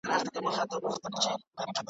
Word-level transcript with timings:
په 0.09 0.29
دې 0.33 0.39
ویاله 0.45 0.63
کي 0.69 0.75
دي 0.81 0.85
اوبه 0.87 0.99
تللي. 1.01 1.29